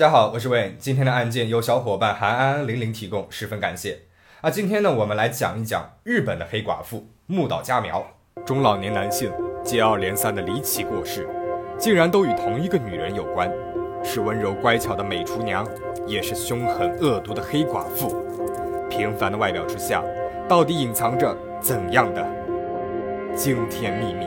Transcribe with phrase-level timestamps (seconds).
[0.00, 0.78] 大家好，我是 Wayne。
[0.78, 3.98] 今天的案件由小伙伴韩安安零零提供，十分感谢。
[4.40, 8.02] 啊，今天呢，我们来讲一讲日本的黑寡妇木岛佳苗。
[8.46, 9.30] 中老年男性
[9.62, 11.28] 接二连三的离奇过世，
[11.78, 13.52] 竟然都与同一个女人有关，
[14.02, 15.68] 是温柔乖巧的美厨娘，
[16.06, 18.24] 也是凶狠恶毒的黑寡妇。
[18.88, 20.02] 平凡的外表之下，
[20.48, 22.26] 到底隐藏着怎样的
[23.36, 24.26] 惊天秘密？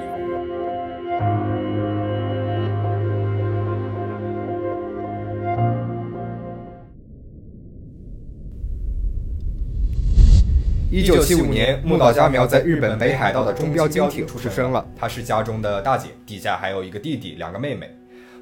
[10.94, 14.86] 一九七五年，木岛佳苗在日本北海道的中标精艇出生了。
[14.96, 17.90] 她是家中的大姐，底下还有一个弟弟，两个妹妹。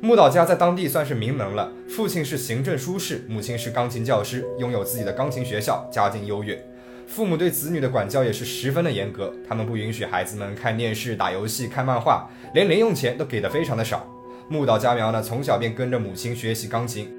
[0.01, 6.61] 木岛家在当地算是名门了，父亲是行政书士，母亲是钢琴教师，拥有自己的钢琴学校，家境优越。
[7.07, 14.05] 父母对子女的管教也是十分的严格，他们不允许孩子们看电视、打游戏、看漫画，连零用钱都给的非常的少。
[14.49, 17.09] 木岛佳苗呢，从小便跟着母亲学习钢琴，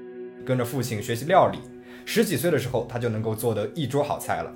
[0.45, 1.57] 跟着父亲学习料理。
[2.05, 4.53] 十几岁的时候，他就能够做得一桌好菜了。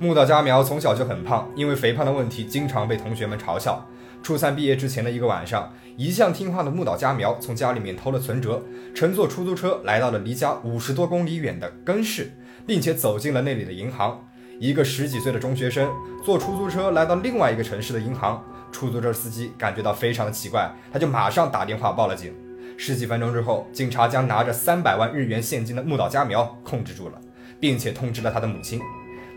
[0.00, 3.84] 木岛佳苗从小就很胖，因为肥胖的问题，经常被同学们嘲笑。
[4.22, 8.62] 初三毕业之前的一个晚上，一向听话的木岛佳苗从家里面偷了存折，
[8.94, 12.30] 乘坐出租车来到了离家五十多公里远的根市，
[12.64, 14.24] 并且走进了那里的银行。
[14.60, 15.90] 一个十几岁的中学生
[16.24, 22.32] 坐出租车来到另外一个城市的银行，出租车司机感觉到非常的奇怪，他就马上打电话报了警。
[22.76, 27.20] 十几分钟之后，警察将拿着三百万日元现金的木岛佳苗控制住了，
[27.58, 28.80] 并且通知了他的母亲。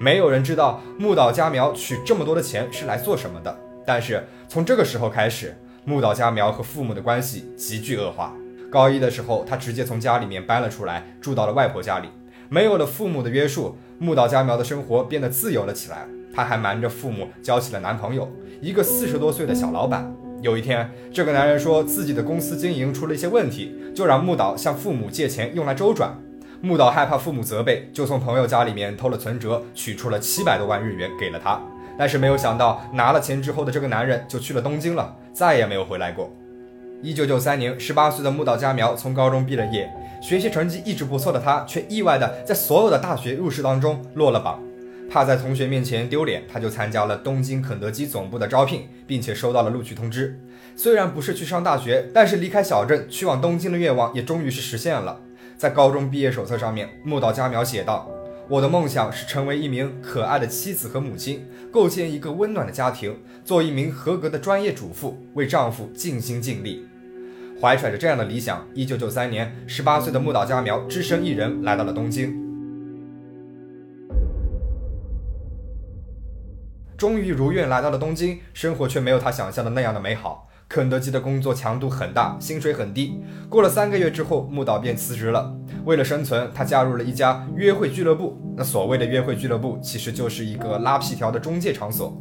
[0.02, 3.56] 没有人知道木岛佳苗取这么多的钱是来做什么的。
[3.86, 8.34] 但是从这个时候开始，木岛佳苗和父母的关系急剧恶化。
[8.72, 12.08] 高一的时候，他直接从家里面搬了出来，住到了外婆家里。
[12.50, 16.08] 没有了父母的约束，木岛佳苗的生活变得自由了起来。
[16.34, 18.28] 他还瞒着父母交起了男朋友，
[18.60, 20.12] 一个四十多岁的小老板。
[20.42, 26.18] 有一天，这个男人说自己的公司经营出了一些问题，就让木岛向父母借钱用来周转。
[26.64, 31.60] 木岛害怕父母责备，就从朋友家里面偷了存折，取出了七百多万日元给了他。
[31.98, 36.32] 但是没有想到，拿了钱之后的这个男人就去了东京了，再也没有回来过。
[37.02, 39.92] 一九九三年，十八岁的木岛佳苗从高中毕了业，
[40.22, 44.60] 学习成绩一直不错的他，却意外的在所有的大学入试当中落了榜。
[45.10, 50.40] 怕在同学面前丢脸，他就参加了东京肯德基总部的招聘，并且收到了录取通知。
[50.76, 55.20] 虽然不是去上大学，但是离开小镇去往东京的愿望也终于是实现了。
[55.62, 58.10] 在高中毕业手册上面，木岛佳苗写道
[58.50, 66.88] ：“我的梦想是成为一名可爱的妻子和母亲，构建一个温暖的家庭，做一名合格的专业主妇，为丈夫尽心尽力。”
[67.62, 72.36] 怀揣着这样的理想，一九九三年，十八岁的木岛佳苗只身一人来到了东京。
[76.98, 80.48] 终于如愿来到了东京，生活却没有他想象的那样的美好。
[80.74, 83.22] 肯德基的工作强度很大，薪水很低。
[83.50, 85.54] 过了三个月之后，木岛便辞职了。
[85.84, 88.40] 为了生存，他加入了一家约会俱乐部。
[88.56, 92.18] 那所谓的约会俱乐部，其实就是一个拉皮条的中介场所。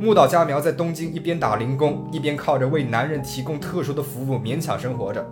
[0.00, 5.22] 木岛佳苗在东京一边打零工，一边靠着为男人提供特殊的服务勉强生活着。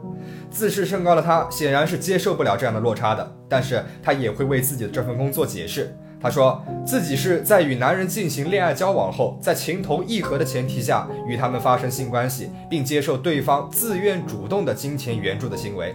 [0.51, 3.35] 自视甚高的他，显然是接受不了这样的落差的。
[3.49, 5.97] 但是他也会为自己的这份工作解释。
[6.21, 15.95] 他说自己是在与男人进行恋爱交往后，在情投意合的前提下与他们发生性关系，并接受对方自愿主动的金钱援助的行为。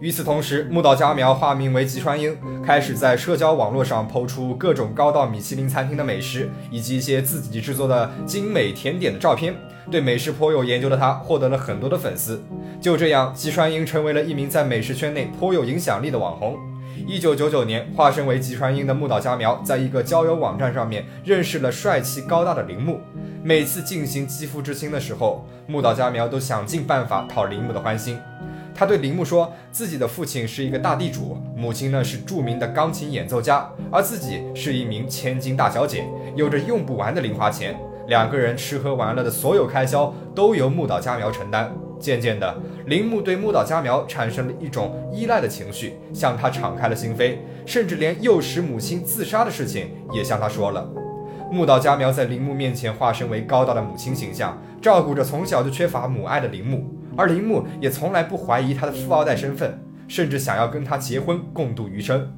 [0.00, 9.52] 与此同时，木岛佳苗化名为吉川英，开始在社交网络上抛出各种高到米其林餐厅的美食，以及一些自己制作的精美甜点的照片。
[9.90, 12.40] 对美食颇有研究的他，获得了很多的粉丝。
[12.80, 16.56] 就这样，吉川英成为了一名在美食圈内颇有影响力的网红。
[17.06, 23.00] 一九九九年，化身为吉川英的木岛佳苗，在一个交友网站上面认识了帅气高大的铃木。
[23.42, 28.18] 每次进行肌肤之亲的时候，木岛佳苗都想尽办法讨铃木的欢心。
[28.74, 36.04] 他对铃木说，自己的父亲是一个大地主，母亲呢是著名的钢琴演奏家，而自己是一名千金大小姐，
[36.36, 37.78] 有着用不完的零花钱。
[38.06, 41.70] 两个人吃喝玩乐的所有开销都由木岛佳苗承担。
[41.98, 47.36] 渐渐的，铃木对木岛佳苗产生了一种依赖的情绪，向他敞开了心扉，
[47.66, 50.88] 甚至连诱使母亲自杀的事情也向他说了。
[51.50, 56.84] 木岛佳苗在铃木面前化身为高大的母亲形象，照顾着从小就缺乏母爱的铃木，
[57.16, 62.30] 而铃木也从来不怀疑他的富二代身份，甚至想要跟他结婚共度余生。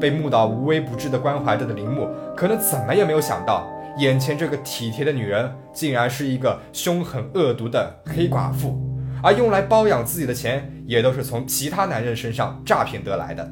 [0.00, 3.68] 被木岛无微不至的关怀着的铃木，可能怎么也没有想到，
[3.98, 8.91] 眼前这个体贴的女人，竟然是一个凶狠恶毒的黑寡妇。
[9.22, 13.48] 而用来包养自己的钱，也都是从其他男人身上诈骗得来的。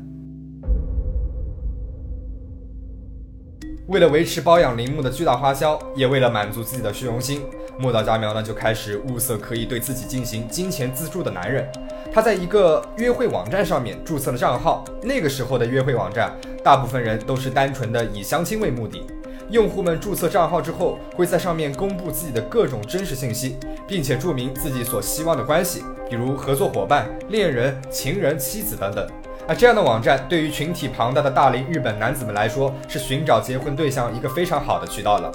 [3.87, 7.43] 为了维持包养铃木的巨大花销，也为了满足自己的虚荣心，
[7.79, 11.69] 木岛佳苗呢就开始物色可以对自己进行金钱资助的男人。
[12.13, 14.85] 他在一个约会网站上面注册了账号。
[15.03, 16.33] 那个时候的约会网站，
[16.63, 19.05] 大部分人都是单纯的以相亲为目的。
[19.51, 23.57] 用户们注册账号之后，会在上面公布自己的各种真实信息，
[23.87, 29.05] 并且注明自己所希望的关系，比如合作伙伴、恋人、情人、妻子等等。
[29.49, 35.33] 而这样的网站对于群体庞大的大龄日本男子们来说，是寻找结婚对象一个非常好的渠道了。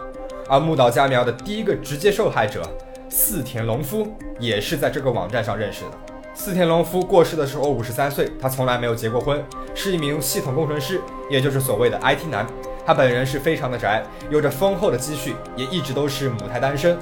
[0.47, 2.61] 而木岛佳苗的第一个直接受害者
[3.09, 4.07] 四田隆夫，
[4.39, 5.91] 也是在这个网站上认识的。
[6.33, 12.45] 四田隆夫过世的时候五十三岁，他从来没有结过婚，是一名系统工程师，也就是所谓的 IT 男。
[12.85, 16.97] 他本人是非常的宅，有着丰厚的积蓄，也一直都是母胎单身。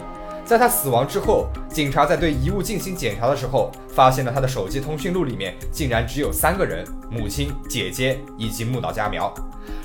[0.46, 9.34] 在他死亡之后，警察在对遗物进行检查的时候，发现了他的手机通讯录里面竟然只有三个人：母亲、姐姐以及木岛佳苗。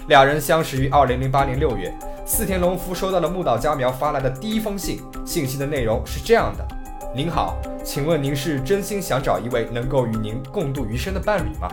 [0.09, 1.93] 俩人相识于二零零八年六月，
[2.25, 6.67] 四田隆夫收到了木岛佳苗发来的第一封信，信息的内容是这样的：
[7.15, 11.69] 您好，请问您是真心想找一位能够与您共度余生的伴侣吗？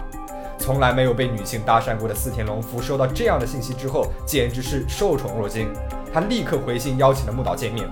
[0.65, 5.71] 从来没有被女性搭讪过的四田隆夫收到这样的信息之后，简直是受宠若惊。
[6.11, 7.87] 他立刻回信邀请了木岛见面。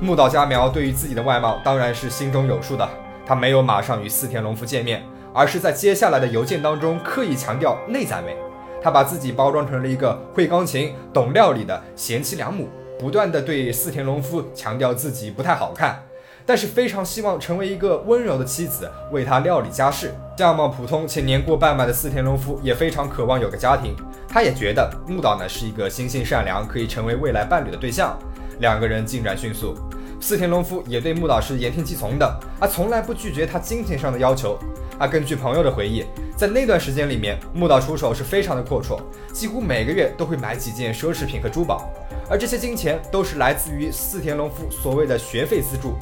[0.00, 2.88] 木岛佳苗对于自己的外貌当然是心中有数的，
[3.26, 5.02] 他没有马上与四田隆夫见面，
[5.34, 8.34] 而是在接下来的邮件当中刻意强调内在美。
[8.82, 12.66] 他把自己包装成了一个会钢琴、懂料理的贤妻良母，
[12.98, 16.02] 不断的对四田隆夫强调自己不太好看。
[16.46, 20.14] 但是非常希望成为一个温柔的妻子，为他料理家事。
[20.38, 23.96] 相貌普通且年过半百的四田隆夫也非常渴望有个家庭。
[24.28, 28.16] 他也觉得木岛呢是一个心性善良，可以成为未来伴侣的对象。
[28.60, 29.74] 两个人进展迅速，
[30.20, 34.58] 四田隆夫也对木岛是言听计从的，而从来不拒绝他金钱上的要求。
[34.98, 36.04] 而根据朋友的回忆，
[36.36, 38.98] 在那段时间里面，木岛出手是非常的阔绰，
[39.32, 41.90] 几乎每个月都会买几件奢侈品和珠宝，
[42.30, 45.96] 而这些金钱都是来自于四田隆夫所谓的学费资助。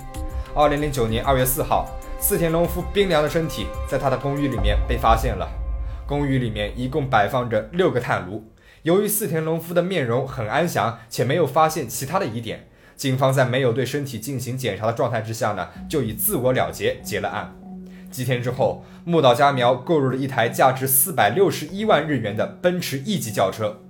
[0.56, 1.90] 二零零九年二月四号，
[2.20, 5.48] 四田隆夫冰凉的身体在他的公寓里面被发现了。
[6.06, 8.44] 公寓里面一共摆放着六个炭炉。
[8.84, 17.52] 由于四田隆夫的面容很安详，且没有发现其他的疑点，警方在没有对身体进行检查的状态之下呢，就以自我了结结了案。
[18.12, 23.80] 几天之后，木岛佳苗购入了一台价值四百六十一万日元的奔驰 E 级轿车。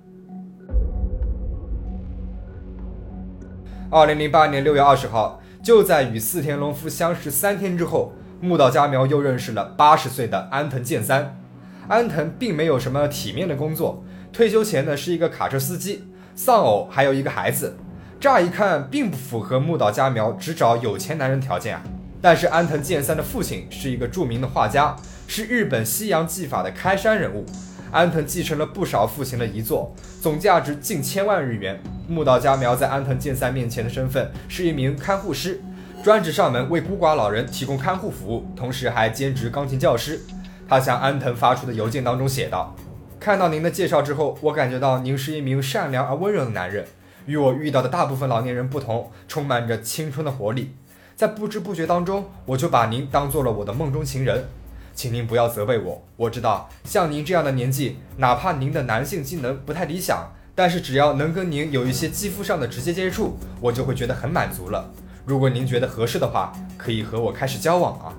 [3.90, 5.42] 二零零八年六月二十号。
[5.64, 11.40] 就在与四田隆夫相识三天之后，木岛佳苗又认识了八十岁的安藤健三。
[11.88, 17.78] 安藤并没有什么体面的工作，退休前呢是一个卡车司机，丧偶，还有一个孩子。
[18.20, 21.82] 乍一看并不符合木岛佳苗只找有钱男人条件啊。
[22.20, 24.94] 但是安藤健三的父亲是一个著名的画家，
[25.26, 27.46] 是日本西洋技法的开山人物。
[27.94, 31.80] 安藤继承了不少父亲的遗作，总价值近千万日元。
[32.08, 35.62] 木岛佳苗在安藤健三面前的身份是一名看护师，
[36.02, 40.20] 专职上门为孤寡老人提供看护服务，同时还兼职钢琴教师。
[40.68, 42.74] 他向安藤发出的邮件当中写道
[43.20, 46.84] ：“看到您的介绍之后，我感觉到您是一名善良而温柔的男人，
[47.26, 50.74] 与我遇到的大部分老年人不同，充满着青春的活力。
[51.14, 54.46] 在不知不觉当中，我就把您当做了我的梦中情人。”
[54.94, 56.02] 请您不要责备我。
[56.16, 64.88] 我知道，像您这样的年纪，哪怕您的男性机能不太理想，但是只要能跟您有一些肌肤上的直接接触，我就会觉得很满足了。
[65.26, 68.14] 如果您觉得合适的话，可以和我开始交往啊。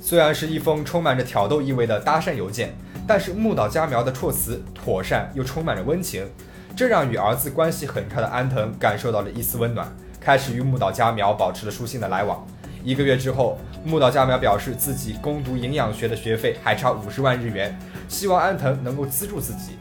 [0.00, 2.74] 虽然是一封充满着挑逗意味的搭讪邮件，
[3.06, 6.28] 但是木岛佳苗的措辞妥善又充满着温情，
[6.76, 9.90] 这让与儿子关系很差的安藤感受到了一丝温暖，
[10.20, 12.46] 开始与木岛佳苗保持了书信的来往。
[12.84, 17.74] 一个月之后，木岛佳苗表示自己攻读营养学的学费还差五十万日元，
[18.08, 19.78] 希望安藤能够资助自己。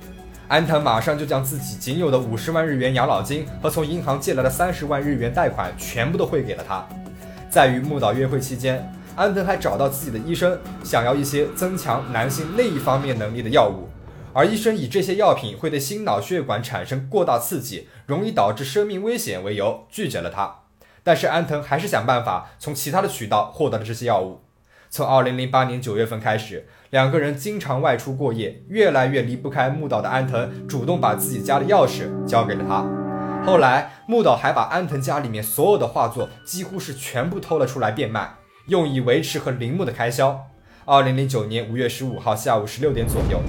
[0.48, 6.88] 安藤马上就将自己仅有的五十万日元养老金和从银行借来的三十万日元贷款全部都汇给了他。
[7.50, 13.89] 在与木岛约会期间，安藤还找到自己的医生，想要一些增强男性那一方面能力的药物，
[14.31, 20.62] 而医生以这些药品会对心脑血管产生过大刺激，容易导致生命危险为由，拒绝了他。
[21.03, 24.41] 但是安藤还是想办法从其他的渠道获得了这些药物。
[24.89, 32.86] 从二零零八年九月份开始，两个人经常外出过夜，越来越离不开木岛的安藤主动把自己家的钥匙交给了他。
[33.43, 38.36] 后来木岛还把安藤家里面所有的画作几乎是全部偷了出来变卖，
[38.67, 40.39] 用以维持和铃木的开销。
[40.86, 43.41] 二零零九年五月十五号下午十六点左右，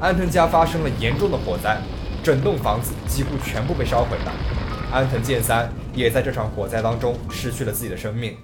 [0.00, 1.78] 安藤家发生了严重的火灾，
[2.22, 4.32] 整栋房子几乎全部被烧毁了。
[4.92, 5.81] 安藤健三。
[5.94, 8.36] 也在这场火灾当中失去了自己的生命。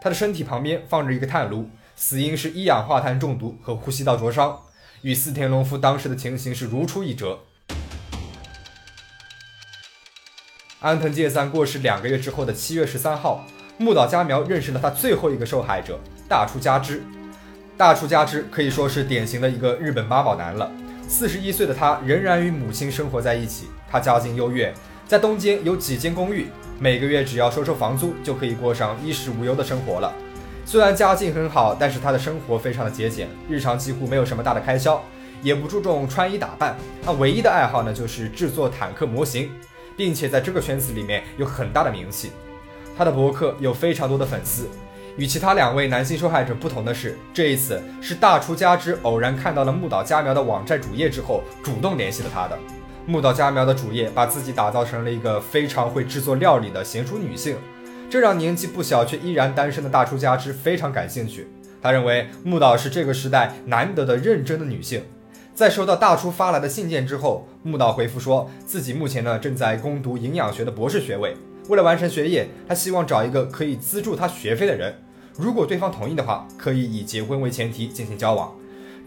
[0.00, 4.58] 他的身体旁边放着一个炭炉，死因是一氧化碳中毒和呼吸道灼伤，
[5.02, 7.40] 与四田隆夫当时的情形是如出一辙。
[10.80, 13.44] 安藤健三过世两个月之后的七月十三号，
[13.76, 17.02] 木岛佳苗认识了他最后一个受害者大出家之。
[17.76, 20.70] 大出家之可以说是典型的一个日本妈宝男了。
[21.06, 23.66] 四十一岁的他仍然与母亲生活在一起。
[23.90, 24.72] 他家境优越，
[25.06, 26.46] 在东京有几间公寓，
[26.82, 30.14] 每个月只要收收房租，就可以过上衣食无忧的生活了。
[30.64, 35.04] 虽然家境很好，但是他的生活非常的节俭，日常几乎没有什么大的开销，
[35.42, 36.74] 也不注重穿衣打扮。
[37.04, 39.50] 他唯一的爱好呢，就是制作坦克模型，
[39.94, 42.32] 并且在这个圈子里面有很大的名气。
[42.96, 44.66] 他的博客有非常多的粉丝。
[45.18, 52.58] 与其他两位男性受害者不同的是，这一次是大出家之偶然看到了木岛佳苗的网站主页之后，主动联系了他的。
[53.10, 57.56] 木岛佳苗的主业把自己打造成了一个非常会制作料理的贤淑女性，
[58.08, 61.48] 这让年纪不小却依然单身的大出家之非常感兴趣。
[61.82, 65.02] 他认为木岛是这个时代难得的认真的女性。
[65.52, 71.34] 在收到大出发来的信件之后，木岛回复说自己目前呢正在攻读营养学的博士学位。
[71.68, 74.94] 为了完成学业，他希望找一个可以资助他学费的人。
[75.36, 78.52] 如果对方同意的话，可以以结婚为前提进行交往。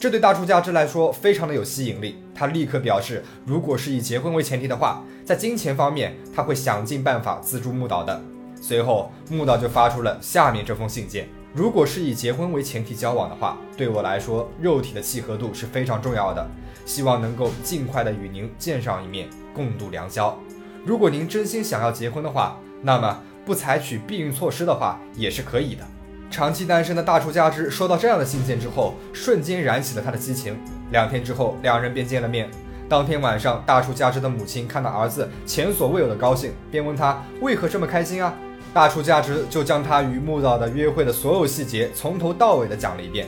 [0.04, 2.18] 这对大出家之来说非常的有吸引力。
[2.36, 8.22] 他立刻表示，如果是以结婚为前提的话，在金钱方面他会想尽办法资助木岛的。
[8.62, 16.46] 随后，木岛就发出了下面这封信件：如果是以结婚为前提交往的话，对我来说，肉体的契合度是非常重要的。
[16.86, 20.38] 希望能够尽快的与您见上一面，共度良宵。
[20.86, 25.88] 如果您真心想要结婚的话，那么不采取避孕措施的话也是可以的。
[26.34, 30.58] 长期单身的大出家之收到这样的信件之后，瞬间燃起了他的激情。
[30.90, 32.50] 两天之后，两人便见了面。
[32.90, 38.34] 当天晚上，大出家之的母亲看到儿子前所未有的高兴，便问他为何这么开心啊？
[38.74, 43.28] 大出家之就将他与木岛的约会的所有细节从头到尾的讲了一遍。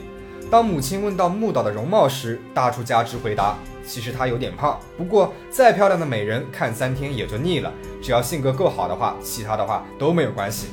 [0.50, 3.56] 当母亲问到木岛的容貌时，大出家之回答。
[3.86, 7.72] 其实她有点胖，不过再漂亮的美人看三天也就腻了。
[8.02, 10.70] 只要性格够好的话，其他的话都没有关系。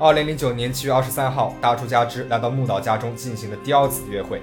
[0.00, 4.40] 二零零九年七月二十三号，大出家之来到木岛家中进行了第二次约会。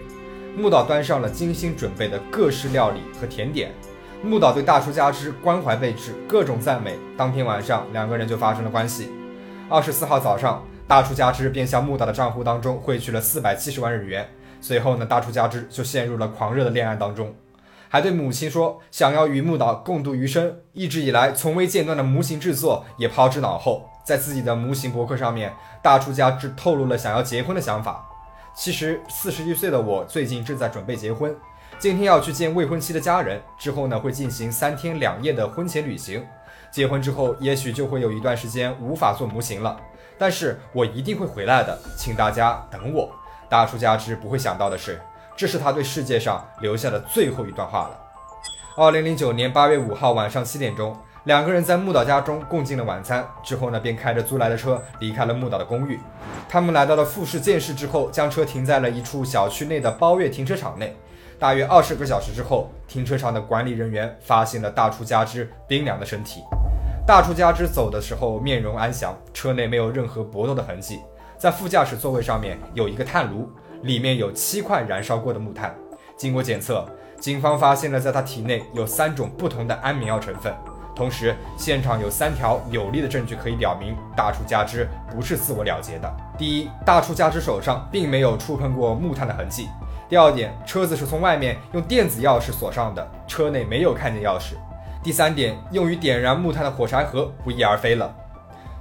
[0.53, 3.71] 木岛端上了精心准备的各式料理和甜点。
[4.21, 6.97] 木岛对大出家之关怀备至，各种赞美。
[7.15, 9.09] 当天晚上，两个人就发生了关系。
[9.69, 14.27] 二十四号早上，大出家之便向木岛的账户当中汇去了四百七十万日元。
[14.59, 17.33] 随后呢，大出家之就陷入了狂热的恋爱当中。
[17.87, 23.89] 还对母亲说想要与木岛共度余生，一直以来从未间断的模型制作也抛之脑后。
[24.05, 28.07] 在自己的模型博客上面，大出家只透露了想要结婚的想法。
[28.53, 31.35] 其实四十一岁的我最近正在准备结婚，
[31.77, 36.25] 今天要去见未婚妻的家人，之后呢会进行三天两夜的婚前旅行。
[36.71, 39.77] 结婚之后也许就会有一段时间无法做模型了，
[40.17, 43.09] 但是我一定会回来的，请大家等我。
[43.49, 45.01] 大出家之不会想到的是。
[45.37, 47.99] 这是他对世界上留下的最后一段话了。
[48.77, 55.99] 二零零九年八月五号晚上七点钟，两个人在木岛家中共进了晚餐，之后呢，便开着租来的车离开了木岛的公寓。
[56.47, 60.95] 他们来到了富士见市之后，将车停在了一处小区内的包月停车场内。
[61.39, 66.43] 大约二十个小时之后，停车场的管理人员发现了大出家之冰凉的身体。
[67.07, 70.99] 大出家之走的时候面容安详，车内没有任何搏斗的痕迹，
[71.39, 73.49] 在副驾驶座位上面有一个炭炉。
[73.81, 75.75] 里面有七块燃烧过的木炭，
[76.17, 76.83] 经过检测，
[77.19, 80.51] 警方发现了在他体内有三种不同的安眠药成分。
[80.95, 86.11] 同时，现场有三条有力的证据可以表明大出家之不是自我了结的。
[86.37, 89.65] 第一，大出家之手上并没有触碰过木炭的痕迹；
[90.07, 94.53] 第二点，车子是从外面用电子钥匙锁上的，车内没有看见钥匙；
[95.03, 98.15] 第三点，用于点燃木炭的火柴盒不翼而飞了。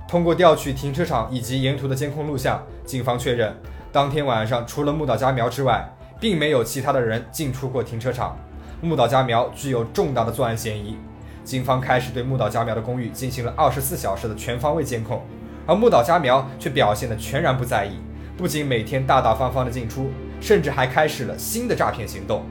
[0.06, 3.52] 通过调取停车场以及沿途的监控录像，警方确认。
[3.90, 5.84] 当天晚上，除了木岛佳苗之外，
[6.20, 8.36] 并没有其他的人进出过停车场。
[8.80, 10.96] 木岛佳苗具有重大的作案嫌疑。
[11.44, 15.22] 警方开始对木岛佳苗的公寓进行了二十四小时的全方位监控，
[15.66, 17.98] 而木岛佳苗却表现得全然不在意，
[18.36, 20.10] 不仅每天大大方方的进出，
[20.40, 22.44] 甚至还开始了新的诈骗行动。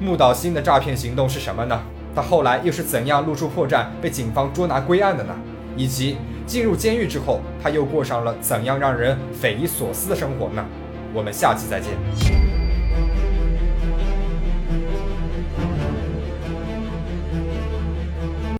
[0.00, 1.80] 木岛新的诈骗行动是什么呢？
[2.14, 5.34] 他后来又是怎样露出破绽，被警方捉拿归案的呢？
[5.76, 6.16] 以及
[6.46, 10.64] 进入监狱之后，他又过上了怎样让人匪夷所思的生活呢？
[11.14, 12.45] 我们下期再见。